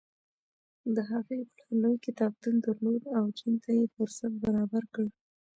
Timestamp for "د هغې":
0.95-1.39